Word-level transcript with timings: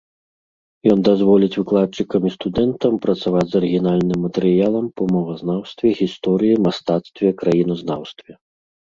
Ён 0.91 0.99
дазволіць 1.07 1.57
выкладчыкам 1.57 2.21
і 2.29 2.31
студэнтам 2.35 2.93
працаваць 3.03 3.43
з 3.51 3.59
арыгінальным 3.59 4.19
матэрыялам 4.25 4.85
па 5.01 5.07
мовазнаўстве, 5.13 5.87
гісторыі, 5.99 6.55
мастацтве, 6.69 7.27
краіназнаўстве. 7.43 8.33